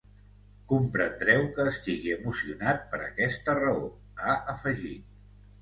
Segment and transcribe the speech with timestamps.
[0.71, 3.87] Comprendreu que estigui emocionat per aquesta raó,
[4.25, 5.17] ha afegit.